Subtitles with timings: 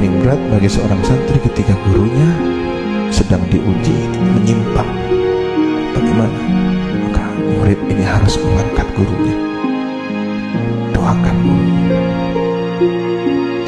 [0.00, 2.24] paling berat bagi seorang santri ketika gurunya
[3.12, 3.92] sedang diuji
[4.32, 4.88] menyimpang.
[5.92, 6.40] Bagaimana?
[7.04, 9.36] Maka murid ini harus mengangkat gurunya.
[10.96, 11.36] Doakan.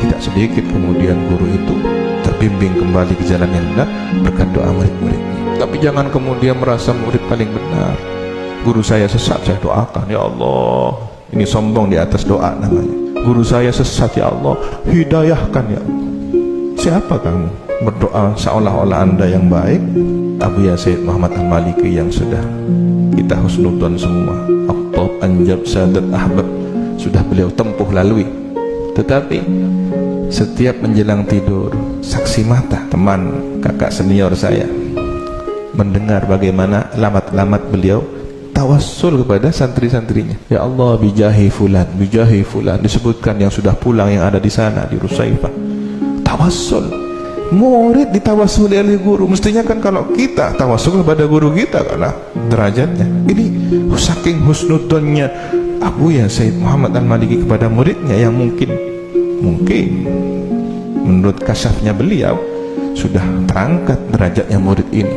[0.00, 1.76] Tidak sedikit kemudian guru itu
[2.24, 3.88] terbimbing kembali ke jalan yang benar
[4.24, 7.92] berkat doa murid-muridnya tapi jangan kemudian merasa murid paling benar.
[8.64, 10.96] Guru saya sesat saya doakan ya Allah.
[11.28, 13.20] Ini sombong di atas doa namanya.
[13.20, 14.56] Guru saya sesat ya Allah.
[14.88, 16.11] Hidayahkan ya Allah
[16.82, 17.46] siapa kamu?
[17.86, 19.78] Berdoa seolah-olah anda yang baik?
[20.42, 22.42] Abu Yazid Muhammad Al-Maliki yang sudah
[23.14, 24.34] kita husnudon semua.
[24.66, 26.42] Aktab Anjab Sadat Ahbab
[26.98, 28.26] sudah beliau tempuh lalui.
[28.98, 29.38] Tetapi
[30.26, 31.70] setiap menjelang tidur
[32.02, 33.30] saksi mata teman
[33.62, 34.66] kakak senior saya
[35.78, 38.02] mendengar bagaimana lamat-lamat beliau
[38.50, 40.34] tawassul kepada santri-santrinya.
[40.50, 42.82] Ya Allah bijahi fulan, bijahi fulan.
[42.82, 45.62] Disebutkan yang sudah pulang yang ada di sana di Rusaifah.
[46.32, 46.88] Tawassul.
[47.52, 49.28] Murid ditawassul oleh guru.
[49.28, 52.08] Mestinya kan kalau kita tawassul kepada guru kita karena
[52.48, 53.04] derajatnya.
[53.28, 53.44] Ini
[53.92, 55.28] saking husnudonnya
[55.84, 58.72] Abu ya Said Muhammad Al-Maliki kepada muridnya yang mungkin
[59.44, 60.08] mungkin
[61.04, 62.40] menurut kasafnya beliau
[62.96, 65.16] sudah terangkat derajatnya murid ini.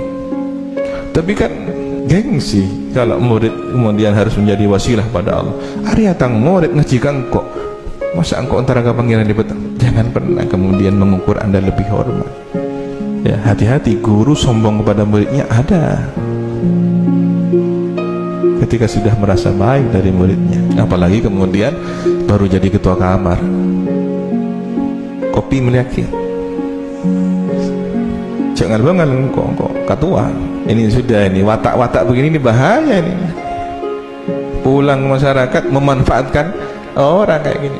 [1.15, 1.51] Tapi kan
[2.11, 5.55] gengsi kalau murid kemudian harus menjadi wasilah pada Allah
[5.87, 7.47] hari datang murid ngajikan kok
[8.13, 12.29] masa engkau antara panggilan di petang jangan pernah kemudian mengukur anda lebih hormat.
[13.25, 16.05] Ya hati-hati guru sombong kepada muridnya ada.
[18.65, 21.73] Ketika sudah merasa baik dari muridnya apalagi kemudian
[22.29, 23.39] baru jadi ketua kamar.
[25.33, 25.91] Kopi melihat
[28.55, 30.31] jangan banget engkau engkau ketua.
[30.65, 33.13] Ini sudah ini watak-watak begini ini bahaya ini.
[34.65, 36.49] Pulang masyarakat memanfaatkan
[36.97, 37.79] orang kayak gini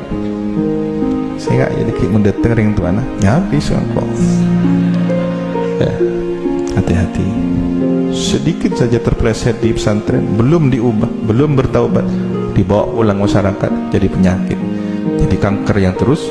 [1.46, 4.08] sehingga jadi kayak mendetering tuh anak habis kok.
[5.78, 5.92] Ya
[6.74, 7.26] hati-hati.
[8.10, 12.06] Sedikit saja terpleset di pesantren belum diubah belum bertaubat.
[12.56, 14.56] Dibawa pulang masyarakat jadi penyakit
[15.16, 16.28] jadi kanker yang terus